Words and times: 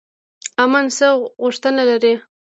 امن 0.63 0.85
څه 0.97 1.07
غوښتنه 1.43 1.83
لري؟ 1.89 2.13